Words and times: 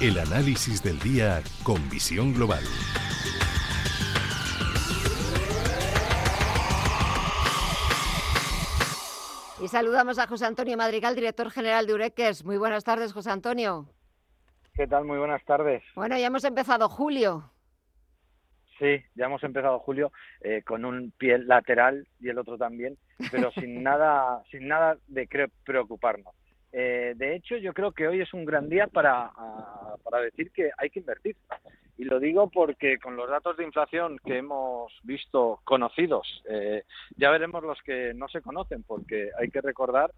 El 0.00 0.16
análisis 0.16 0.80
del 0.80 0.96
día 1.00 1.42
con 1.64 1.90
visión 1.90 2.32
global. 2.32 2.62
Y 9.60 9.66
saludamos 9.66 10.20
a 10.20 10.28
José 10.28 10.46
Antonio 10.46 10.76
Madrigal, 10.76 11.16
director 11.16 11.50
general 11.50 11.88
de 11.88 11.94
Ureques. 11.94 12.44
Muy 12.44 12.58
buenas 12.58 12.84
tardes, 12.84 13.12
José 13.12 13.32
Antonio. 13.32 13.88
¿Qué 14.74 14.86
tal? 14.86 15.04
Muy 15.04 15.18
buenas 15.18 15.44
tardes. 15.44 15.82
Bueno, 15.96 16.16
ya 16.16 16.28
hemos 16.28 16.44
empezado 16.44 16.88
julio. 16.88 17.50
Sí, 18.78 19.02
ya 19.16 19.24
hemos 19.24 19.42
empezado 19.42 19.80
julio 19.80 20.12
eh, 20.42 20.62
con 20.62 20.84
un 20.84 21.10
pie 21.18 21.38
lateral 21.38 22.06
y 22.20 22.28
el 22.28 22.38
otro 22.38 22.56
también, 22.56 22.96
pero 23.32 23.50
sin 23.50 23.82
nada, 23.82 24.44
sin 24.52 24.68
nada 24.68 24.96
de 25.08 25.28
preocuparnos. 25.64 26.37
Eh, 26.72 27.14
de 27.16 27.34
hecho, 27.34 27.56
yo 27.56 27.72
creo 27.72 27.92
que 27.92 28.08
hoy 28.08 28.20
es 28.20 28.32
un 28.34 28.44
gran 28.44 28.68
día 28.68 28.86
para, 28.86 29.30
para 30.04 30.20
decir 30.20 30.50
que 30.50 30.70
hay 30.76 30.90
que 30.90 31.00
invertir. 31.00 31.36
Y 31.96 32.04
lo 32.04 32.20
digo 32.20 32.48
porque 32.48 32.98
con 32.98 33.16
los 33.16 33.28
datos 33.28 33.56
de 33.56 33.64
inflación 33.64 34.20
que 34.24 34.38
hemos 34.38 34.92
visto 35.02 35.60
conocidos, 35.64 36.42
eh, 36.48 36.84
ya 37.16 37.30
veremos 37.30 37.64
los 37.64 37.80
que 37.82 38.14
no 38.14 38.28
se 38.28 38.40
conocen, 38.40 38.84
porque 38.84 39.30
hay 39.38 39.50
que 39.50 39.60
recordar 39.60 40.12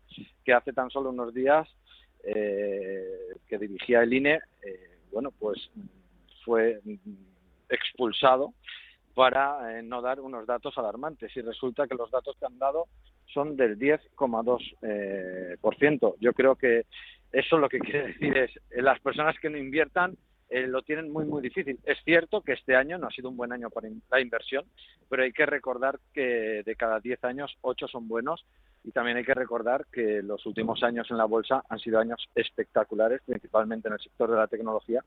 que 0.44 0.52
hace 0.52 0.72
tan 0.72 0.90
solo 0.90 1.10
unos 1.10 1.32
días 1.32 1.66
eh, 2.24 3.34
que 3.48 3.58
dirigía 3.58 4.02
el 4.02 4.12
INE, 4.12 4.40
bueno, 5.10 5.32
pues 5.38 5.70
fue 6.44 6.80
expulsado 7.68 8.52
para 9.14 9.82
no 9.82 10.00
dar 10.02 10.20
unos 10.20 10.46
datos 10.46 10.76
alarmantes. 10.78 11.36
Y 11.36 11.40
resulta 11.40 11.86
que 11.86 11.94
los 11.94 12.10
datos 12.10 12.36
que 12.38 12.46
han 12.46 12.58
dado 12.58 12.86
son 13.26 13.56
del 13.56 13.78
10,2%. 13.78 14.76
Eh, 14.82 15.56
por 15.60 15.76
ciento. 15.76 16.16
Yo 16.20 16.32
creo 16.32 16.56
que 16.56 16.86
eso 17.32 17.58
lo 17.58 17.68
que 17.68 17.78
quiere 17.80 18.08
decir 18.08 18.36
es 18.36 18.50
eh, 18.70 18.82
las 18.82 19.00
personas 19.00 19.36
que 19.40 19.50
no 19.50 19.58
inviertan 19.58 20.16
eh, 20.48 20.66
lo 20.66 20.82
tienen 20.82 21.12
muy, 21.12 21.24
muy 21.24 21.42
difícil. 21.42 21.78
Es 21.84 21.98
cierto 22.04 22.40
que 22.42 22.54
este 22.54 22.74
año 22.74 22.98
no 22.98 23.06
ha 23.06 23.10
sido 23.10 23.28
un 23.28 23.36
buen 23.36 23.52
año 23.52 23.70
para 23.70 23.88
la 24.10 24.20
inversión, 24.20 24.64
pero 25.08 25.22
hay 25.22 25.32
que 25.32 25.46
recordar 25.46 26.00
que 26.12 26.62
de 26.64 26.76
cada 26.76 26.98
10 26.98 27.22
años, 27.24 27.56
8 27.60 27.86
son 27.86 28.08
buenos 28.08 28.44
y 28.84 28.92
también 28.92 29.16
hay 29.16 29.24
que 29.24 29.34
recordar 29.34 29.86
que 29.92 30.22
los 30.22 30.44
últimos 30.46 30.82
años 30.82 31.10
en 31.10 31.18
la 31.18 31.26
bolsa 31.26 31.62
han 31.68 31.78
sido 31.78 31.98
años 31.98 32.28
espectaculares, 32.34 33.20
principalmente 33.24 33.88
en 33.88 33.94
el 33.94 34.00
sector 34.00 34.30
de 34.30 34.36
la 34.36 34.46
tecnología, 34.46 35.04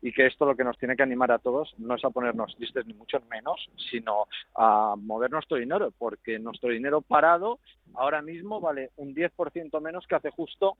y 0.00 0.12
que 0.12 0.26
esto 0.26 0.44
lo 0.44 0.56
que 0.56 0.64
nos 0.64 0.78
tiene 0.78 0.96
que 0.96 1.02
animar 1.02 1.30
a 1.30 1.38
todos 1.38 1.74
no 1.78 1.94
es 1.94 2.04
a 2.04 2.10
ponernos 2.10 2.54
tristes 2.56 2.86
ni 2.86 2.94
mucho 2.94 3.20
menos, 3.30 3.68
sino 3.90 4.26
a 4.56 4.94
mover 4.98 5.30
nuestro 5.30 5.56
dinero, 5.56 5.92
porque 5.96 6.38
nuestro 6.38 6.70
dinero 6.70 7.00
parado 7.00 7.60
ahora 7.94 8.22
mismo 8.22 8.60
vale 8.60 8.90
un 8.96 9.14
10% 9.14 9.80
menos 9.80 10.06
que 10.06 10.16
hace 10.16 10.30
justo 10.30 10.76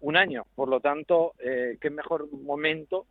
un 0.00 0.16
año. 0.16 0.44
Por 0.54 0.68
lo 0.68 0.80
tanto, 0.80 1.34
eh, 1.38 1.76
qué 1.80 1.90
mejor 1.90 2.30
momento 2.32 3.06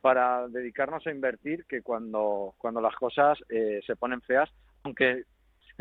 para 0.00 0.48
dedicarnos 0.48 1.06
a 1.06 1.10
invertir 1.10 1.64
que 1.66 1.82
cuando, 1.82 2.54
cuando 2.58 2.80
las 2.80 2.94
cosas 2.94 3.38
eh, 3.48 3.80
se 3.86 3.96
ponen 3.96 4.22
feas, 4.22 4.50
aunque 4.82 5.24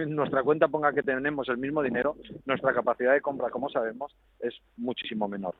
nuestra 0.05 0.43
cuenta 0.43 0.67
ponga 0.67 0.93
que 0.93 1.03
tenemos 1.03 1.47
el 1.49 1.57
mismo 1.57 1.81
dinero, 1.81 2.15
nuestra 2.45 2.73
capacidad 2.73 3.13
de 3.13 3.21
compra, 3.21 3.49
como 3.49 3.69
sabemos, 3.69 4.15
es 4.39 4.53
muchísimo 4.77 5.27
menor. 5.27 5.55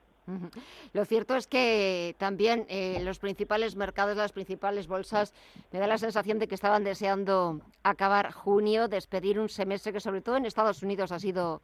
Lo 0.94 1.06
cierto 1.06 1.36
es 1.36 1.48
que 1.48 2.16
también 2.20 2.66
eh, 2.70 3.02
los 3.04 3.20
principales 3.20 3.76
mercados, 3.76 4.16
las 4.16 4.32
principales 4.32 4.88
bolsas, 4.88 5.34
me 5.72 5.80
da 5.80 5.88
la 5.88 5.98
sensación 5.98 6.40
de 6.40 6.48
que 6.48 6.56
estaban 6.56 6.84
deseando 6.84 7.62
acabar 7.84 8.32
junio, 8.32 8.88
despedir 8.88 9.40
un 9.40 9.50
semestre 9.50 9.94
que 9.94 10.00
sobre 10.00 10.22
todo 10.22 10.38
en 10.38 10.46
Estados 10.46 10.84
Unidos 10.84 11.12
ha 11.12 11.20
sido 11.20 11.62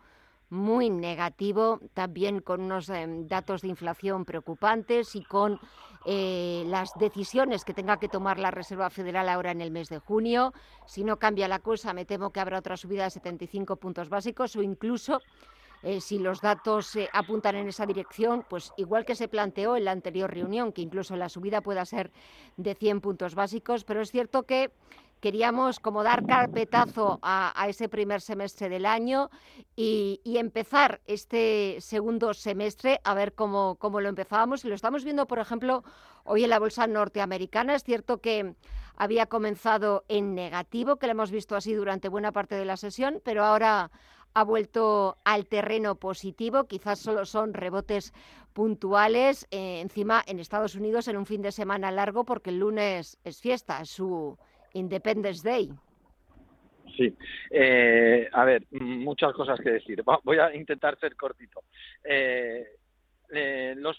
muy 0.49 0.89
negativo, 0.89 1.79
también 1.93 2.39
con 2.39 2.61
unos 2.61 2.89
em, 2.89 3.27
datos 3.27 3.61
de 3.61 3.69
inflación 3.69 4.25
preocupantes 4.25 5.15
y 5.15 5.23
con 5.23 5.59
eh, 6.05 6.63
las 6.67 6.91
decisiones 6.99 7.65
que 7.65 7.73
tenga 7.73 7.97
que 7.97 8.09
tomar 8.09 8.37
la 8.37 8.51
Reserva 8.51 8.89
Federal 8.89 9.27
ahora 9.29 9.51
en 9.51 9.61
el 9.61 9.71
mes 9.71 9.89
de 9.89 9.99
junio. 9.99 10.53
Si 10.85 11.03
no 11.03 11.17
cambia 11.17 11.47
la 11.47 11.59
cosa, 11.59 11.93
me 11.93 12.05
temo 12.05 12.31
que 12.31 12.39
habrá 12.39 12.59
otra 12.59 12.77
subida 12.77 13.05
de 13.05 13.09
75 13.09 13.77
puntos 13.77 14.09
básicos 14.09 14.55
o 14.55 14.61
incluso 14.61 15.21
eh, 15.83 16.01
si 16.01 16.19
los 16.19 16.41
datos 16.41 16.97
apuntan 17.13 17.55
en 17.55 17.67
esa 17.67 17.85
dirección, 17.85 18.45
pues 18.49 18.71
igual 18.77 19.05
que 19.05 19.15
se 19.15 19.27
planteó 19.27 19.75
en 19.77 19.85
la 19.85 19.91
anterior 19.91 20.33
reunión, 20.33 20.71
que 20.71 20.81
incluso 20.81 21.15
la 21.15 21.29
subida 21.29 21.61
pueda 21.61 21.85
ser 21.85 22.11
de 22.57 22.75
100 22.75 23.01
puntos 23.01 23.35
básicos, 23.35 23.83
pero 23.83 24.01
es 24.01 24.11
cierto 24.11 24.43
que 24.43 24.71
queríamos 25.25 25.79
como 25.79 26.03
dar 26.03 26.23
carpetazo 26.27 27.17
a, 27.23 27.65
ese 27.67 27.89
primer 27.89 28.21
semestre 28.21 28.69
del 28.69 28.85
año 28.85 29.31
y, 29.75 30.21
empezar 30.23 31.01
este 31.07 31.77
segundo 31.79 32.35
semestre 32.35 33.01
a 33.03 33.15
ver 33.15 33.33
cómo, 33.33 33.73
cómo 33.79 34.01
lo 34.01 34.09
empezábamos. 34.09 34.63
Y 34.63 34.67
lo 34.69 34.75
estamos 34.75 35.03
viendo, 35.03 35.25
por 35.25 35.39
ejemplo, 35.39 35.83
hoy 36.25 36.43
en 36.43 36.51
la 36.51 36.59
bolsa 36.59 36.85
norteamericana. 36.85 37.73
Es 37.73 37.83
cierto 37.83 38.21
que 38.21 38.53
había 38.97 39.25
comenzado 39.25 40.05
en 40.09 40.35
negativo, 40.35 40.97
que 40.97 41.07
lo 41.07 41.13
hemos 41.13 41.31
visto 41.31 41.55
así 41.55 41.73
durante 41.73 42.07
buena 42.07 42.31
parte 42.31 42.53
de 42.53 42.65
la 42.65 42.77
sesión, 42.77 43.19
pero 43.25 43.43
ahora 43.43 43.89
ha 44.35 44.43
vuelto 44.43 45.17
al 45.23 45.47
terreno 45.47 45.95
positivo. 45.95 46.65
Quizás 46.65 46.99
solo 46.99 47.25
son 47.25 47.55
rebotes 47.55 48.13
puntuales. 48.53 49.47
Eh, 49.49 49.79
encima, 49.81 50.23
en 50.27 50.37
Estados 50.37 50.75
Unidos, 50.75 51.07
en 51.07 51.17
un 51.17 51.25
fin 51.25 51.41
de 51.41 51.51
semana 51.51 51.89
largo, 51.89 52.25
porque 52.25 52.51
el 52.51 52.59
lunes 52.59 53.17
es 53.23 53.41
fiesta, 53.41 53.81
es 53.81 53.89
su 53.89 54.37
Independence 54.75 55.41
Day. 55.47 55.71
Sí, 56.95 57.13
eh, 57.51 58.29
a 58.31 58.45
ver, 58.45 58.63
muchas 58.71 59.33
cosas 59.33 59.59
que 59.59 59.71
decir. 59.71 60.03
Voy 60.23 60.37
a 60.37 60.55
intentar 60.55 60.97
ser 60.99 61.15
cortito. 61.15 61.63
Eh, 62.03 62.65
eh, 63.33 63.73
los, 63.75 63.97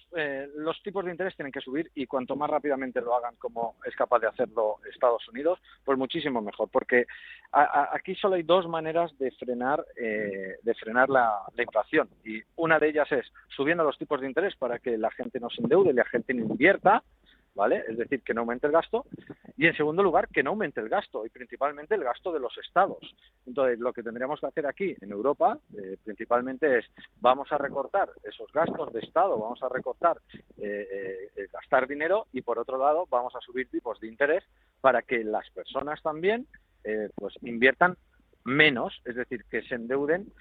los 0.54 0.81
tipos 0.84 1.04
de 1.04 1.10
interés 1.10 1.34
tienen 1.34 1.50
que 1.50 1.60
subir 1.60 1.91
y 1.97 2.06
cuanto 2.06 2.37
más 2.37 2.48
rápidamente 2.48 3.00
lo 3.00 3.12
hagan 3.16 3.34
como 3.37 3.75
es 3.84 3.94
capaz 3.97 4.20
de 4.20 4.28
hacerlo 4.28 4.76
Estados 4.88 5.28
Unidos, 5.28 5.59
pues 5.84 5.98
muchísimo 5.98 6.41
mejor, 6.41 6.69
porque 6.70 7.06
aquí 7.50 8.14
solo 8.14 8.37
hay 8.37 8.44
dos 8.44 8.69
maneras 8.69 9.19
de 9.19 9.32
frenar 9.32 9.84
de 9.97 10.75
frenar 10.78 11.08
la, 11.08 11.41
la, 11.56 11.62
inflación 11.62 12.08
y 12.25 12.41
una 12.54 12.78
de 12.78 12.91
ellas 12.91 13.10
es 13.10 13.26
subiendo 13.48 13.82
los 13.82 13.98
tipos 13.98 14.20
de 14.20 14.28
interés 14.28 14.54
para 14.54 14.78
que 14.78 14.97
la 14.97 15.10
gente 15.10 15.41
no 15.41 15.50
se 15.50 15.60
endeude 15.60 15.93
la 15.93 16.04
gente 16.04 16.32
no 16.32 16.43
invierta 16.43 17.03
¿vale? 17.56 17.83
Es 17.89 17.97
decir, 17.97 18.22
que 18.22 18.34
no 18.34 18.43
aumente 18.43 18.67
el 18.67 18.72
gasto. 18.72 19.06
Y 19.56 19.67
en 19.67 19.75
segundo 19.75 20.03
lugar, 20.03 20.28
que 20.28 20.43
no 20.43 20.50
aumente 20.50 20.81
el 20.81 20.89
gasto, 20.89 21.25
y 21.25 21.31
principalmente 21.31 21.94
el 21.94 22.05
gasto 22.05 22.31
de 22.31 22.39
los 22.39 22.56
estados. 22.59 23.00
Entonces, 23.47 23.81
lo 23.81 23.93
que 23.93 24.03
tendríamos 24.03 24.39
que 24.39 24.47
hacer 24.47 24.67
aquí 24.67 24.94
en 25.00 25.11
Europa, 25.11 25.59
eh, 25.77 25.97
principalmente 26.05 26.78
es, 26.78 26.84
vamos 27.21 27.50
a 27.50 27.59
recortar 27.59 28.11
esos 28.22 28.53
gastos 28.53 28.93
de 28.93 29.00
estado, 29.00 29.39
vamos 29.39 29.62
a 29.62 29.71
recortar, 29.71 30.19
eh, 30.59 31.31
eh, 31.34 31.49
gastar 31.50 31.89
dinero, 31.89 32.27
y 32.33 32.43
por 32.43 32.59
otro 32.59 32.77
lado, 32.77 33.06
vamos 33.11 33.34
a 33.34 33.41
subir 33.41 33.69
tipos 33.71 33.99
de 33.99 34.09
interés 34.09 34.44
para 34.83 35.00
que 35.03 35.25
las 35.25 35.49
personas 35.50 36.00
también 36.03 36.47
pues 37.17 37.34
inviertan 37.43 37.97
menos, 38.44 39.03
es 39.05 39.17
decir, 39.17 39.44
que 39.50 39.61
se 39.62 39.75
endeuden 39.75 40.33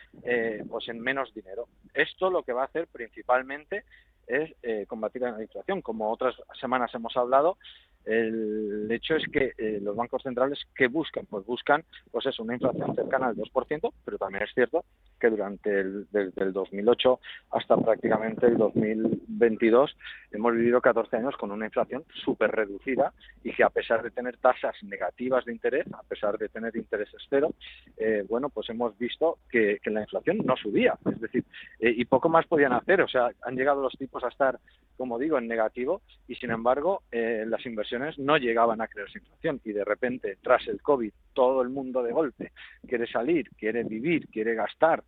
pues 0.69 0.87
en 0.89 0.99
menos 0.99 1.33
dinero. 1.33 1.67
Esto 1.95 2.29
lo 2.29 2.43
que 2.43 2.53
va 2.53 2.61
a 2.61 2.65
hacer 2.65 2.85
principalmente 2.85 3.83
es 4.27 4.53
eh, 4.63 4.85
combatir 4.87 5.21
la 5.21 5.41
inflación. 5.41 5.81
Como 5.81 6.11
otras 6.11 6.35
semanas 6.59 6.93
hemos 6.93 7.15
hablado, 7.17 7.57
el 8.05 8.87
hecho 8.91 9.15
es 9.15 9.25
que 9.31 9.53
eh, 9.57 9.79
los 9.81 9.95
bancos 9.95 10.21
centrales 10.21 10.59
que 10.75 10.87
buscan, 10.87 11.25
pues 11.25 11.45
buscan, 11.45 11.83
pues 12.11 12.25
es 12.27 12.39
una 12.39 12.53
inflación 12.53 12.95
cercana 12.95 13.27
al 13.27 13.35
2%, 13.35 13.93
pero 14.05 14.17
también 14.17 14.43
es 14.43 14.53
cierto 14.53 14.85
que 15.19 15.29
durante 15.29 15.79
el 15.79 16.07
desde 16.11 16.43
el 16.43 16.53
2008 16.53 17.19
hasta 17.51 17.77
prácticamente 17.77 18.45
el 18.45 18.57
2022 18.57 19.97
hemos 20.31 20.53
vivido 20.53 20.81
14 20.81 21.17
años 21.17 21.35
con 21.37 21.51
una 21.51 21.65
inflación 21.65 22.03
súper 22.23 22.51
reducida 22.51 23.13
y 23.43 23.53
que 23.53 23.63
a 23.63 23.69
pesar 23.69 24.03
de 24.03 24.11
tener 24.11 24.37
tasas 24.37 24.75
negativas 24.83 25.45
de 25.45 25.53
interés, 25.53 25.87
a 25.93 26.03
pesar 26.03 26.37
de 26.37 26.49
tener 26.49 26.75
intereses 26.75 27.21
cero, 27.29 27.53
eh, 27.97 28.23
bueno, 28.29 28.49
pues 28.49 28.69
hemos 28.69 28.97
visto 28.97 29.39
que, 29.49 29.79
la 29.85 30.01
inflación 30.01 30.39
no 30.43 30.57
subía, 30.57 30.97
es 31.09 31.21
decir, 31.21 31.45
eh, 31.79 31.93
y 31.95 32.03
poco 32.05 32.27
más 32.27 32.45
podían 32.47 32.73
hacer, 32.73 33.01
o 33.01 33.07
sea, 33.07 33.29
han 33.43 33.55
llegado 33.55 33.81
los 33.81 33.93
tipos 33.93 34.23
a 34.23 34.27
estar, 34.27 34.59
como 34.97 35.17
digo, 35.17 35.37
en 35.37 35.47
negativo 35.47 36.01
y 36.27 36.35
sin 36.35 36.51
embargo 36.51 37.03
las 37.11 37.65
inversiones 37.65 37.94
no 38.17 38.37
llegaban 38.37 38.81
a 38.81 38.87
crear 38.87 39.07
inflación 39.13 39.61
y 39.63 39.71
de 39.71 39.83
repente, 39.83 40.37
tras 40.41 40.67
el 40.67 40.81
COVID, 40.81 41.11
todo 41.33 41.61
el 41.61 41.69
mundo 41.69 42.03
de 42.03 42.11
golpe 42.11 42.51
quiere 42.87 43.07
salir, 43.07 43.49
quiere 43.57 43.83
vivir, 43.83 44.27
quiere 44.29 44.55
gastar 44.55 45.03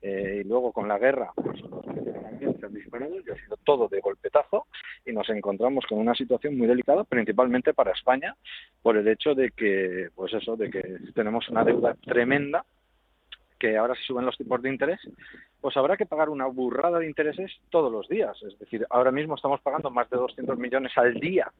eh, 0.00 0.42
y 0.44 0.48
luego 0.48 0.72
con 0.72 0.86
la 0.86 0.98
guerra, 0.98 1.32
pues 1.34 1.60
los 1.62 1.84
precios 1.84 2.22
también 2.22 2.58
se 2.58 2.66
han 2.66 2.74
disparado 2.74 3.14
y 3.16 3.30
ha 3.30 3.34
sido 3.34 3.56
todo 3.64 3.88
de 3.88 4.00
golpetazo 4.00 4.66
y 5.04 5.12
nos 5.12 5.28
encontramos 5.30 5.84
con 5.86 5.98
una 5.98 6.14
situación 6.14 6.56
muy 6.56 6.66
delicada, 6.66 7.04
principalmente 7.04 7.74
para 7.74 7.92
España, 7.92 8.36
por 8.82 8.96
el 8.96 9.08
hecho 9.08 9.34
de 9.34 9.50
que, 9.50 10.10
pues 10.14 10.32
eso, 10.34 10.56
de 10.56 10.70
que 10.70 10.82
tenemos 11.14 11.48
una 11.48 11.64
deuda 11.64 11.94
tremenda 11.94 12.64
que 13.58 13.76
ahora 13.76 13.94
se 13.96 14.02
suben 14.02 14.24
los 14.24 14.36
tipos 14.36 14.62
de 14.62 14.70
interés, 14.70 15.00
pues 15.60 15.76
habrá 15.76 15.96
que 15.96 16.06
pagar 16.06 16.28
una 16.28 16.46
burrada 16.46 17.00
de 17.00 17.06
intereses 17.06 17.50
todos 17.70 17.90
los 17.90 18.08
días. 18.08 18.40
Es 18.42 18.56
decir, 18.58 18.86
ahora 18.90 19.10
mismo 19.10 19.34
estamos 19.34 19.60
pagando 19.60 19.90
más 19.90 20.08
de 20.10 20.16
200 20.16 20.56
millones 20.58 20.92
al 20.96 21.14
día 21.14 21.50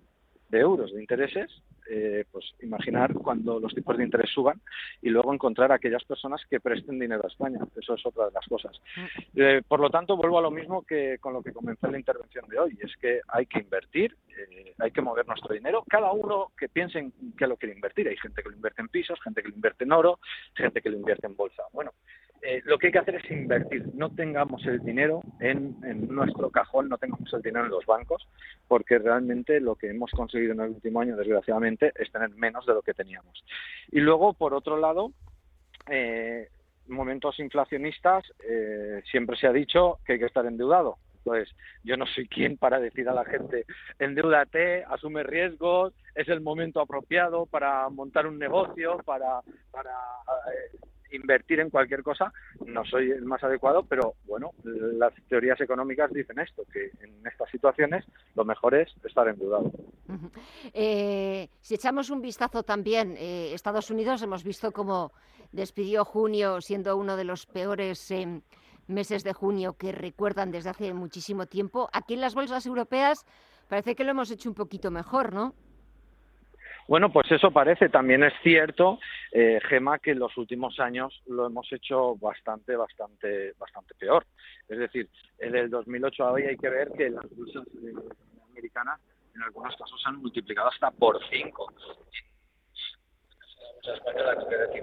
de 0.49 0.59
euros 0.59 0.93
de 0.93 1.01
intereses, 1.01 1.51
eh, 1.91 2.25
pues 2.31 2.45
imaginar 2.61 3.15
cuando 3.15 3.59
los 3.59 3.75
tipos 3.75 3.97
de 3.97 4.05
interés 4.05 4.31
suban 4.31 4.61
y 5.01 5.09
luego 5.09 5.33
encontrar 5.33 5.73
a 5.73 5.77
aquellas 5.77 6.05
personas 6.05 6.43
que 6.49 6.61
presten 6.61 6.99
dinero 6.99 7.23
a 7.25 7.29
España. 7.29 7.61
Eso 7.77 7.95
es 7.95 8.05
otra 8.05 8.27
de 8.27 8.33
las 8.33 8.47
cosas. 8.47 8.79
Eh, 9.35 9.63
por 9.67 9.81
lo 9.81 9.89
tanto, 9.89 10.17
vuelvo 10.17 10.39
a 10.39 10.43
lo 10.43 10.51
mismo 10.51 10.83
que 10.83 11.19
con 11.19 11.33
lo 11.33 11.43
que 11.43 11.53
comencé 11.53 11.91
la 11.91 11.99
intervención 11.99 12.47
de 12.49 12.59
hoy, 12.59 12.79
es 12.81 12.95
que 13.01 13.21
hay 13.29 13.47
que 13.47 13.61
invertir, 13.61 14.17
eh, 14.29 14.75
hay 14.79 14.91
que 14.91 15.01
mover 15.01 15.27
nuestro 15.27 15.55
dinero, 15.55 15.85
cada 15.89 16.13
uno 16.13 16.49
que 16.59 16.69
piense 16.69 16.99
en 16.99 17.13
qué 17.37 17.47
lo 17.47 17.57
quiere 17.57 17.75
invertir. 17.75 18.09
Hay 18.09 18.17
gente 18.17 18.43
que 18.43 18.51
lo 18.51 18.57
invierte 18.57 18.83
en 18.83 18.89
pisos, 18.89 19.19
gente 19.23 19.43
que 19.43 19.49
lo 19.49 19.55
invierte 19.55 19.85
en 19.85 19.93
oro, 19.93 20.19
gente 20.55 20.83
que 20.83 20.91
lo 20.91 20.97
invierte 20.97 21.27
en 21.27 21.37
bolsa. 21.37 21.63
Bueno, 21.73 21.93
eh, 22.43 22.63
lo 22.65 22.79
que 22.79 22.87
hay 22.87 22.93
que 22.93 22.99
hacer 22.99 23.17
es 23.17 23.31
invertir. 23.31 23.87
No 23.95 24.11
tengamos 24.11 24.65
el 24.67 24.81
dinero 24.81 25.23
en, 25.41 25.77
nuestro 26.09 26.51
cajón, 26.51 26.89
no 26.89 26.99
tengamos 26.99 27.33
el 27.33 27.43
dinero 27.43 27.65
en 27.65 27.71
los 27.71 27.87
bancos, 27.87 28.27
porque 28.67 28.99
realmente 28.99 29.61
lo 29.61 29.75
que 29.75 29.91
hemos 29.91 30.11
conseguido 30.13 30.53
en 30.53 30.61
el 30.61 30.71
último 30.71 31.01
año, 31.01 31.17
desgraciadamente, 31.17 31.93
es 31.97 32.11
tener 32.13 32.31
menos 32.31 32.65
de 32.67 32.75
lo 32.75 32.83
que 32.83 32.95
teníamos. 32.95 33.45
Y 33.91 34.01
luego, 34.01 34.35
por 34.35 34.55
otro 34.55 34.77
lado, 34.79 35.13
eh, 35.91 36.49
momentos 36.87 37.39
inflacionistas, 37.39 38.25
eh, 38.49 39.03
siempre 39.11 39.37
se 39.37 39.47
ha 39.47 39.53
dicho 39.53 39.99
que 40.05 40.15
hay 40.15 40.19
que 40.19 40.27
estar 40.27 40.47
endeudado. 40.47 40.97
Entonces, 41.19 41.55
yo 41.83 41.97
no 41.97 42.07
soy 42.07 42.29
quien 42.29 42.57
para 42.57 42.79
decir 42.81 43.09
a 43.09 43.13
la 43.13 43.25
gente, 43.25 43.67
endeudate, 43.99 44.85
asume 44.85 45.25
riesgos, 45.25 45.93
es 46.15 46.29
el 46.29 46.41
momento 46.41 46.81
apropiado 46.81 47.45
para 47.47 47.89
montar 47.91 48.27
un 48.27 48.39
negocio, 48.39 48.99
para, 49.05 49.41
para 49.71 49.93
invertir 51.11 51.61
en 51.61 51.71
cualquier 51.71 52.03
cosa 52.03 52.33
no 52.67 52.85
soy 52.85 53.11
el 53.11 53.25
más 53.25 53.43
adecuado, 53.43 53.85
pero 53.85 54.15
bueno, 54.27 54.53
las 54.65 55.13
teorías 55.29 55.61
económicas 55.61 56.13
dicen 56.13 56.39
esto, 56.39 56.65
que 56.73 56.91
en 57.01 57.27
estas 57.27 57.51
situaciones 57.51 58.05
lo 58.35 58.45
mejor 58.45 58.75
es 58.75 58.89
estar 59.05 59.29
endeudado. 59.29 59.71
Eh, 60.73 61.49
si 61.61 61.75
echamos 61.75 62.11
un 62.11 62.21
vistazo 62.21 62.63
también, 62.63 63.17
eh, 63.19 63.53
Estados 63.55 63.91
Unidos 63.91 64.23
hemos 64.23 64.45
visto 64.45 64.73
cómo 64.73 65.13
despidió 65.53 66.05
junio 66.05 66.61
siendo 66.61 66.97
uno 66.97 67.17
de 67.17 67.25
los 67.25 67.47
peores 67.47 68.11
eh, 68.11 68.43
meses 68.87 69.25
de 69.25 69.33
junio 69.33 69.75
que 69.75 69.93
recuerdan 69.93 70.51
desde 70.51 70.71
hace 70.71 70.93
muchísimo 70.95 71.47
tiempo. 71.47 71.89
Aquí 71.93 72.15
en 72.15 72.21
las 72.21 72.35
bolsas 72.35 72.67
europeas 72.67 73.25
parece 73.69 73.95
que 73.95 74.05
lo 74.05 74.11
hemos 74.11 74.31
hecho 74.31 74.49
un 74.49 74.55
poquito 74.55 74.91
mejor, 74.91 75.33
¿no? 75.33 75.55
Bueno, 76.89 77.13
pues 77.13 77.31
eso 77.31 77.51
parece. 77.51 77.91
También 77.91 78.25
es 78.25 78.33
cierto, 78.43 78.99
eh, 79.31 79.61
Gema, 79.69 79.99
que 79.99 80.13
en 80.13 80.19
los 80.19 80.35
últimos 80.39 80.81
años 80.81 81.23
lo 81.27 81.47
hemos 81.47 81.71
hecho 81.71 82.17
bastante, 82.17 82.75
bastante, 82.77 83.53
bastante 83.59 83.95
peor. 83.95 84.27
Es 84.67 84.79
decir, 84.79 85.09
desde 85.39 85.61
el 85.61 85.71
2008 85.71 86.25
a 86.25 86.33
hoy 86.33 86.45
hay 86.45 86.57
que 86.57 86.71
ver 86.71 86.91
que 86.93 87.11
las 87.11 87.25
bolsas 87.37 87.65
americanas 88.51 89.01
en 89.35 89.43
algunos 89.43 89.77
casos 89.77 90.01
se 90.03 90.09
han 90.09 90.17
multiplicado 90.17 90.69
hasta 90.71 90.91
por 90.91 91.21
cinco. 91.31 91.71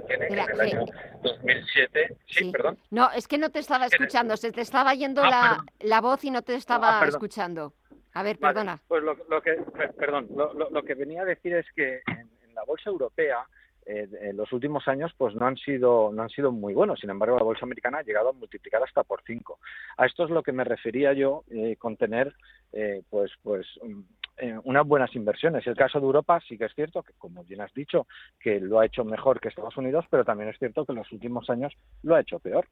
en 0.08 0.34
el 0.34 0.40
año 0.40 0.86
2007. 1.24 2.18
Sí, 2.28 2.52
perdón. 2.52 2.78
No, 2.92 3.12
es 3.12 3.28
que 3.28 3.40
no 3.40 3.50
te 3.50 3.60
estaba 3.60 3.88
escuchando, 3.88 4.38
se 4.38 4.52
te 4.52 4.62
estaba 4.62 4.94
yendo 4.94 5.24
ah, 5.24 5.64
la, 5.80 6.02
voz 6.02 6.24
y 6.24 6.30
no 6.30 6.44
te 6.44 6.54
estaba 6.54 7.02
ah, 7.02 7.08
escuchando. 7.08 7.74
A 8.16 8.24
ver, 8.24 8.40
perdona. 8.40 8.80
pues 8.88 9.04
lo, 9.04 9.42
que, 9.42 9.58
perdón, 9.98 10.30
lo, 10.34 10.84
que 10.84 10.96
venía 10.96 11.24
a 11.24 11.26
decir 11.26 11.54
es 11.54 11.66
que 11.76 12.02
en, 12.08 12.56
la 12.56 12.64
bolsa 12.64 12.90
europea 12.90 13.46
eh, 13.86 14.08
en 14.22 14.38
los 14.38 14.54
últimos 14.54 14.88
años 14.88 15.12
pues 15.18 15.36
no 15.36 15.46
han 15.46 15.58
sido 15.58 16.10
no 16.14 16.24
han 16.24 16.30
sido 16.30 16.54
muy 16.54 16.74
buenos. 16.74 17.02
Sin 17.02 17.10
embargo 17.10 17.38
la 17.38 17.44
bolsa 17.44 17.66
americana 17.66 17.98
ha 17.98 18.04
llegado 18.04 18.30
a 18.30 18.34
multiplicar 18.34 18.82
hasta 18.82 19.04
por 19.04 19.22
cinco. 19.28 19.60
A 19.98 20.06
esto 20.06 20.24
es 20.24 20.30
lo 20.30 20.44
que 20.44 20.54
me 20.54 20.64
refería 20.64 21.12
yo 21.12 21.44
eh, 21.52 21.76
con 21.76 21.98
tener 21.98 22.34
eh, 22.72 23.04
pues 23.10 23.32
pues 23.44 23.68
mm, 23.84 24.60
unas 24.64 24.88
buenas 24.88 25.14
inversiones. 25.14 25.68
El 25.68 25.76
caso 25.76 26.00
de 26.00 26.06
Europa 26.06 26.40
sí 26.48 26.58
que 26.58 26.66
es 26.66 26.74
cierto 26.74 27.04
que 27.04 27.12
como 27.18 27.44
bien 27.44 27.60
has 27.60 27.74
dicho 27.74 28.08
que 28.40 28.62
lo 28.62 28.80
ha 28.80 28.86
hecho 28.86 29.04
mejor 29.04 29.42
que 29.42 29.50
Estados 29.50 29.76
Unidos 29.76 30.06
pero 30.10 30.24
también 30.24 30.50
es 30.52 30.58
cierto 30.58 30.86
que 30.86 30.94
en 30.94 31.00
los 31.00 31.12
últimos 31.12 31.50
años 31.50 31.74
lo 32.02 32.16
ha 32.16 32.22
hecho 32.22 32.40
peor. 32.40 32.66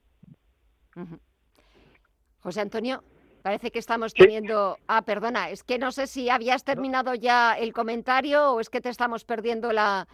José 2.39 2.61
Antonio 2.61 3.03
Parece 3.43 3.71
que 3.71 3.79
estamos 3.79 4.13
teniendo... 4.13 4.77
Ah, 4.87 5.01
perdona, 5.01 5.49
es 5.49 5.65
que 5.65 5.77
no 5.77 5.91
sé 5.91 6.07
si 6.07 6.29
habías 6.29 6.63
terminado 6.63 7.13
ya 7.13 7.55
el 7.55 7.73
comentario 7.73 8.53
o 8.53 8.61
es 8.61 8.69
que 8.69 8.79
te 8.79 8.87
estamos 8.87 9.25
perdiendo 9.25 9.73
la, 9.73 10.07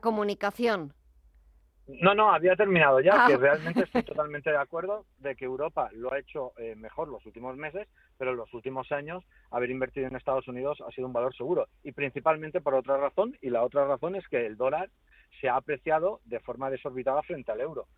comunicación. 0.00 0.94
No, 1.88 2.14
no, 2.14 2.32
había 2.32 2.54
terminado 2.54 3.00
ya, 3.00 3.26
que 3.26 3.34
ah. 3.34 3.38
realmente 3.38 3.82
estoy 3.82 4.02
totalmente 4.04 4.50
de 4.50 4.58
acuerdo 4.58 5.04
de 5.18 5.34
que 5.34 5.44
Europa 5.44 5.90
lo 5.94 6.12
ha 6.12 6.20
hecho 6.20 6.52
eh, 6.58 6.76
mejor 6.76 7.08
los 7.08 7.26
últimos 7.26 7.56
meses, 7.56 7.88
pero 8.18 8.30
en 8.30 8.36
los 8.36 8.54
últimos 8.54 8.92
años 8.92 9.24
haber 9.50 9.70
invertido 9.70 10.06
en 10.06 10.14
Estados 10.14 10.46
Unidos 10.46 10.80
ha 10.86 10.92
sido 10.92 11.08
un 11.08 11.12
valor 11.12 11.34
seguro. 11.34 11.66
Y 11.82 11.90
principalmente 11.90 12.60
por 12.60 12.74
otra 12.74 12.98
razón, 12.98 13.36
y 13.42 13.50
la 13.50 13.64
otra 13.64 13.84
razón 13.84 14.14
es 14.14 14.28
que 14.28 14.46
el 14.46 14.56
dólar 14.56 14.90
se 15.40 15.48
ha 15.48 15.56
apreciado 15.56 16.20
de 16.24 16.38
forma 16.38 16.70
desorbitada 16.70 17.20
frente 17.24 17.50
al 17.50 17.60
euro. 17.60 17.88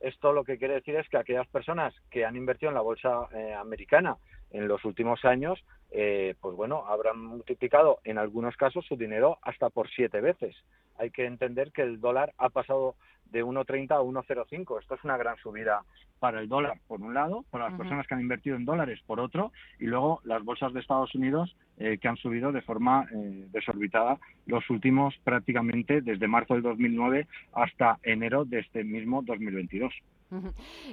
Esto 0.00 0.32
lo 0.32 0.44
que 0.44 0.58
quiere 0.58 0.74
decir 0.74 0.94
es 0.96 1.08
que 1.08 1.16
aquellas 1.16 1.48
personas 1.48 1.94
que 2.10 2.24
han 2.24 2.36
invertido 2.36 2.70
en 2.70 2.76
la 2.76 2.82
bolsa 2.82 3.28
eh, 3.32 3.52
americana 3.54 4.16
en 4.50 4.68
los 4.68 4.84
últimos 4.84 5.24
años, 5.24 5.62
eh, 5.90 6.34
pues 6.40 6.54
bueno, 6.56 6.84
habrán 6.86 7.20
multiplicado 7.20 7.98
en 8.04 8.18
algunos 8.18 8.56
casos 8.56 8.86
su 8.86 8.96
dinero 8.96 9.38
hasta 9.42 9.70
por 9.70 9.88
siete 9.90 10.20
veces. 10.20 10.56
Hay 10.96 11.10
que 11.10 11.26
entender 11.26 11.72
que 11.72 11.82
el 11.82 12.00
dólar 12.00 12.32
ha 12.38 12.48
pasado 12.48 12.94
de 13.30 13.44
1,30 13.44 13.92
a 13.92 14.00
1,05. 14.00 14.80
Esto 14.80 14.94
es 14.94 15.04
una 15.04 15.16
gran 15.16 15.36
subida 15.38 15.82
para 16.18 16.40
el 16.40 16.48
dólar, 16.48 16.78
por 16.86 17.00
un 17.00 17.14
lado, 17.14 17.44
para 17.50 17.68
las 17.68 17.78
personas 17.78 18.06
que 18.06 18.14
han 18.14 18.20
invertido 18.20 18.56
en 18.56 18.64
dólares, 18.64 19.00
por 19.06 19.20
otro, 19.20 19.52
y 19.78 19.86
luego 19.86 20.20
las 20.24 20.42
bolsas 20.42 20.72
de 20.72 20.80
Estados 20.80 21.14
Unidos 21.14 21.56
eh, 21.78 21.98
que 21.98 22.08
han 22.08 22.16
subido 22.16 22.50
de 22.50 22.62
forma 22.62 23.06
eh, 23.12 23.46
desorbitada 23.52 24.18
los 24.46 24.68
últimos 24.70 25.14
prácticamente 25.22 26.00
desde 26.00 26.26
marzo 26.26 26.54
del 26.54 26.62
2009 26.62 27.26
hasta 27.52 27.98
enero 28.02 28.44
de 28.44 28.60
este 28.60 28.82
mismo 28.82 29.22
2022. 29.22 29.92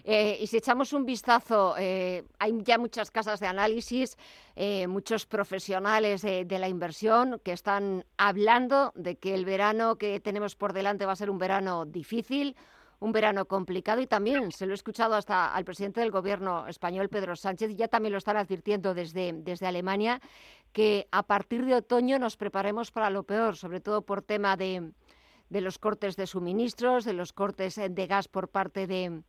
Eh, 0.03 0.37
y 0.41 0.47
si 0.47 0.57
echamos 0.57 0.93
un 0.93 1.05
vistazo, 1.05 1.75
eh, 1.77 2.23
hay 2.39 2.53
ya 2.63 2.77
muchas 2.77 3.11
casas 3.11 3.39
de 3.39 3.47
análisis, 3.47 4.17
eh, 4.55 4.87
muchos 4.87 5.25
profesionales 5.25 6.21
de 6.21 6.59
la 6.59 6.69
inversión 6.69 7.39
que 7.43 7.51
están 7.51 8.05
hablando 8.17 8.91
de 8.95 9.17
que 9.17 9.33
el 9.33 9.45
verano 9.45 9.97
que 9.97 10.19
tenemos 10.19 10.55
por 10.55 10.73
delante 10.73 11.05
va 11.05 11.13
a 11.13 11.15
ser 11.15 11.29
un 11.29 11.37
verano 11.37 11.85
difícil, 11.85 12.55
un 12.99 13.11
verano 13.11 13.45
complicado 13.45 14.01
y 14.01 14.07
también 14.07 14.51
se 14.51 14.65
lo 14.65 14.71
he 14.71 14.75
escuchado 14.75 15.15
hasta 15.15 15.53
al 15.53 15.65
presidente 15.65 16.01
del 16.01 16.11
gobierno 16.11 16.67
español, 16.67 17.09
Pedro 17.09 17.35
Sánchez, 17.35 17.71
y 17.71 17.75
ya 17.75 17.87
también 17.87 18.13
lo 18.13 18.17
están 18.17 18.37
advirtiendo 18.37 18.93
desde, 18.93 19.33
desde 19.33 19.67
Alemania, 19.67 20.21
que 20.71 21.07
a 21.11 21.23
partir 21.23 21.65
de 21.65 21.75
otoño 21.75 22.19
nos 22.19 22.37
preparemos 22.37 22.91
para 22.91 23.09
lo 23.09 23.23
peor, 23.23 23.57
sobre 23.57 23.79
todo 23.79 24.01
por 24.01 24.21
tema 24.21 24.57
de 24.57 24.91
de 25.49 25.61
los 25.61 25.79
cortes 25.79 26.15
de 26.15 26.27
suministros, 26.27 27.05
de 27.05 27.13
los 27.13 27.33
cortes 27.33 27.77
eh, 27.77 27.89
de 27.89 28.07
gas 28.07 28.27
por 28.27 28.49
parte 28.49 28.87
de, 28.87 29.21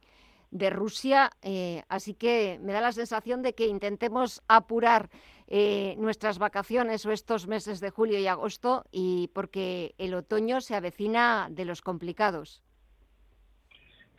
Rusia. 0.71 1.31
Eh, 1.43 1.83
así 1.89 2.15
que 2.15 2.59
me 2.63 2.73
da 2.73 2.81
la 2.81 2.93
sensación 2.93 3.43
de 3.43 3.55
que 3.55 3.67
intentemos 3.67 4.43
apurar 4.49 5.11
eh, 5.49 5.95
nuestras 5.99 6.39
vacaciones 6.39 7.05
o 7.05 7.13
estos 7.13 7.47
meses 7.47 7.81
de 7.81 7.91
julio 7.91 8.19
y 8.19 8.27
agosto, 8.27 8.85
y 8.91 9.31
porque 9.35 9.95
el 9.99 10.15
otoño 10.15 10.61
se 10.61 10.75
avecina 10.75 11.49
de 11.51 11.67
los 11.67 11.83
complicados. 11.83 12.63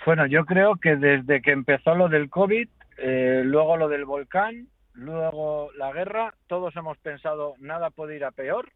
Bueno, 0.05 0.27
yo 0.27 0.45
creo 0.45 0.75
que 0.75 0.95
desde 0.95 1.41
que 1.41 1.51
empezó 1.51 1.95
lo 1.95 2.07
del 2.07 2.29
COVID, 2.29 2.69
luego 2.97 3.77
lo 3.77 3.89
del 3.89 4.05
volcán, 4.05 4.67
luego 4.93 5.71
la 5.75 5.91
guerra, 5.91 6.35
todos 6.47 6.75
hemos 6.75 6.97
pensado 6.99 7.55
nada 7.59 7.89
puede 7.89 8.15
ir 8.15 8.25
a 8.25 8.31
peor 8.31 8.71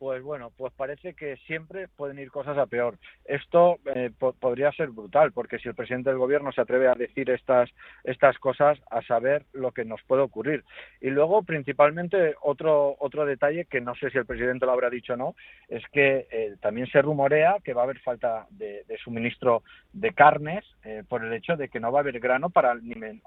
pues 0.00 0.22
bueno, 0.22 0.50
pues 0.56 0.72
parece 0.72 1.12
que 1.12 1.36
siempre 1.46 1.86
pueden 1.86 2.18
ir 2.18 2.30
cosas 2.30 2.56
a 2.56 2.64
peor. 2.64 2.96
Esto 3.26 3.76
eh, 3.94 4.10
podría 4.40 4.72
ser 4.72 4.88
brutal, 4.88 5.30
porque 5.30 5.58
si 5.58 5.68
el 5.68 5.74
presidente 5.74 6.08
del 6.08 6.18
gobierno 6.18 6.52
se 6.52 6.62
atreve 6.62 6.88
a 6.88 6.94
decir 6.94 7.28
estas, 7.28 7.68
estas 8.02 8.38
cosas, 8.38 8.78
a 8.90 9.02
saber 9.02 9.44
lo 9.52 9.72
que 9.72 9.84
nos 9.84 10.02
puede 10.04 10.22
ocurrir. 10.22 10.64
Y 11.02 11.10
luego, 11.10 11.42
principalmente, 11.42 12.34
otro, 12.40 12.96
otro 12.98 13.26
detalle 13.26 13.66
que 13.66 13.82
no 13.82 13.94
sé 13.94 14.08
si 14.08 14.16
el 14.16 14.24
presidente 14.24 14.64
lo 14.64 14.72
habrá 14.72 14.88
dicho 14.88 15.12
o 15.12 15.16
no, 15.18 15.34
es 15.68 15.84
que 15.92 16.26
eh, 16.30 16.56
también 16.62 16.86
se 16.86 17.02
rumorea 17.02 17.56
que 17.62 17.74
va 17.74 17.82
a 17.82 17.84
haber 17.84 18.00
falta 18.00 18.46
de, 18.48 18.86
suministro 19.04 19.62
de 19.92 20.14
carnes 20.14 20.64
eh, 20.82 21.04
por 21.06 21.22
el 21.22 21.32
hecho 21.34 21.56
de 21.56 21.68
que 21.68 21.78
no 21.78 21.92
va 21.92 21.98
a 21.98 22.02
haber 22.02 22.20
grano 22.20 22.48
para 22.48 22.74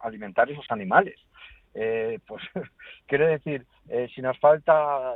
alimentar 0.01 0.49
esos 0.49 0.65
animales. 0.69 1.19
pues 1.71 2.41
quiere 3.05 3.27
decir, 3.27 3.63
si 4.15 4.23
nos 4.23 4.39
falta 4.39 5.15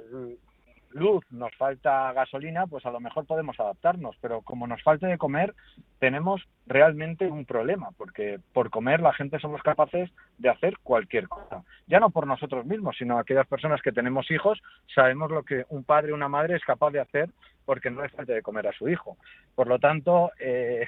luz, 0.98 1.24
nos 1.32 1.56
falta 1.56 2.12
gasolina, 2.14 2.68
pues 2.68 2.86
a 2.86 2.92
lo 2.92 3.00
mejor 3.00 3.26
podemos 3.26 3.60
adaptarnos, 3.60 4.16
pero 4.22 4.42
como 4.42 4.68
nos 4.68 4.84
falte 4.84 5.08
de 5.08 5.18
comer, 5.18 5.54
tenemos 6.00 6.44
realmente 6.66 7.28
un 7.28 7.46
problema, 7.46 7.90
porque 7.98 8.40
por 8.54 8.70
comer 8.70 9.00
la 9.00 9.14
gente 9.14 9.40
somos 9.40 9.62
capaces 9.62 10.10
de 10.38 10.50
hacer 10.50 10.78
cualquier 10.84 11.28
cosa. 11.28 11.64
Ya 11.88 12.00
no 12.00 12.10
por 12.10 12.28
nosotros 12.28 12.66
mismos, 12.66 12.98
sino 12.98 13.18
aquellas 13.18 13.48
personas 13.48 13.82
que 13.82 13.92
tenemos 13.92 14.30
hijos, 14.32 14.62
sabemos 14.94 15.32
lo 15.32 15.44
que 15.44 15.66
un 15.70 15.84
padre 15.84 16.12
o 16.12 16.16
una 16.16 16.30
madre 16.30 16.56
es 16.56 16.64
capaz 16.64 16.92
de 16.92 17.00
hacer 17.00 17.30
porque 17.66 17.90
no 17.90 18.02
le 18.02 18.10
falta 18.10 18.34
de 18.34 18.42
comer 18.42 18.68
a 18.68 18.74
su 18.74 18.90
hijo. 18.90 19.18
Por 19.56 19.68
lo 19.68 19.80
tanto, 19.80 20.32
eh, 20.40 20.86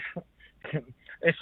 es, 1.21 1.35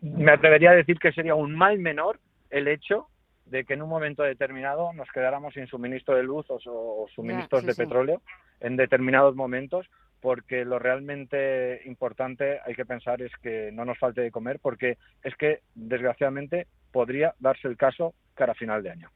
me 0.00 0.32
atrevería 0.32 0.70
a 0.70 0.76
decir 0.76 0.98
que 0.98 1.12
sería 1.12 1.34
un 1.34 1.54
mal 1.54 1.78
menor 1.78 2.18
el 2.50 2.68
hecho 2.68 3.08
de 3.52 3.64
que 3.66 3.74
en 3.74 3.82
un 3.82 3.90
momento 3.90 4.22
determinado 4.22 4.94
nos 4.94 5.10
quedáramos 5.10 5.52
sin 5.52 5.66
suministro 5.66 6.16
de 6.16 6.22
luz 6.22 6.46
o, 6.48 7.06
suministros 7.14 7.66
de 7.66 7.74
petróleo 7.74 8.22
en 8.60 8.78
determinados 8.78 9.36
momentos, 9.36 9.86
porque 10.22 10.64
lo 10.64 10.78
realmente 10.78 11.82
importante 11.84 12.60
hay 12.64 12.74
que 12.74 12.86
pensar 12.86 13.20
es 13.20 13.30
que 13.42 13.70
no 13.70 13.84
nos 13.84 13.98
falte 13.98 14.22
de 14.22 14.30
comer, 14.30 14.58
porque 14.58 14.96
es 15.22 15.36
que 15.36 15.60
desgraciadamente 15.74 16.66
podría 16.92 17.34
darse 17.40 17.68
el 17.68 17.76
caso 17.76 18.14
cara 18.34 18.52
a 18.52 18.54
final 18.54 18.82
de 18.82 18.90
año. 18.90 19.10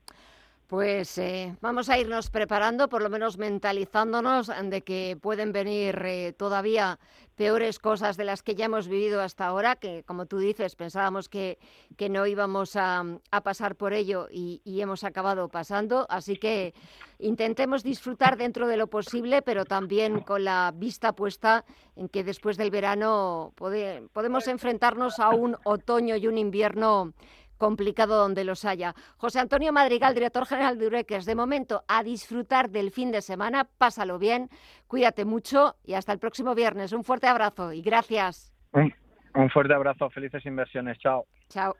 Pues 0.66 1.16
eh, 1.18 1.54
vamos 1.60 1.88
a 1.88 1.98
irnos 1.98 2.28
preparando, 2.28 2.88
por 2.88 3.00
lo 3.00 3.08
menos 3.08 3.38
mentalizándonos 3.38 4.50
de 4.64 4.82
que 4.82 5.16
pueden 5.20 5.52
venir 5.52 5.96
eh, 6.04 6.32
todavía 6.36 6.98
peores 7.36 7.78
cosas 7.78 8.16
de 8.16 8.24
las 8.24 8.42
que 8.42 8.56
ya 8.56 8.64
hemos 8.64 8.88
vivido 8.88 9.20
hasta 9.20 9.46
ahora, 9.46 9.76
que 9.76 10.02
como 10.02 10.26
tú 10.26 10.38
dices, 10.38 10.74
pensábamos 10.74 11.28
que, 11.28 11.58
que 11.96 12.08
no 12.08 12.26
íbamos 12.26 12.74
a, 12.74 13.04
pasar 13.44 13.76
por 13.76 13.92
ello 13.92 14.26
y, 14.28 14.60
hemos 14.80 15.04
acabado 15.04 15.48
pasando. 15.48 16.04
Así 16.08 16.36
que 16.36 16.74
intentemos 17.20 17.84
disfrutar 17.84 18.36
dentro 18.36 18.66
de 18.66 18.76
lo 18.76 18.88
posible, 18.88 19.42
pero 19.42 19.66
también 19.66 20.20
con 20.20 20.42
la 20.42 20.72
vista 20.74 21.12
puesta 21.12 21.64
en 21.94 22.08
que 22.08 22.24
después 22.24 22.56
del 22.56 22.70
verano 22.70 23.52
podemos 23.54 24.48
enfrentarnos 24.48 25.20
a 25.20 25.30
un 25.30 25.56
otoño 25.64 26.16
y 26.16 26.26
un 26.26 26.38
invierno 26.38 27.12
complicado 27.56 28.16
donde 28.16 28.44
los 28.44 28.64
haya. 28.64 28.94
José 29.16 29.40
Antonio 29.40 29.72
Madrigal, 29.72 30.14
director 30.14 30.46
general 30.46 30.78
de 30.78 30.86
Ureques, 30.86 31.24
de 31.24 31.34
momento 31.34 31.84
a 31.88 32.02
disfrutar 32.02 32.70
del 32.70 32.90
fin 32.90 33.10
de 33.10 33.22
semana, 33.22 33.68
pásalo 33.78 34.18
bien, 34.18 34.48
cuídate 34.86 35.24
mucho 35.24 35.76
y 35.84 35.94
hasta 35.94 36.12
el 36.12 36.18
próximo 36.18 36.54
viernes. 36.54 36.92
Un 36.92 37.04
fuerte 37.04 37.26
abrazo 37.26 37.72
y 37.72 37.82
gracias. 37.82 38.52
Un, 38.72 38.92
un 39.34 39.50
fuerte 39.50 39.74
abrazo, 39.74 40.10
felices 40.10 40.44
inversiones, 40.46 40.98
chao. 40.98 41.26
Chao. 41.48 41.74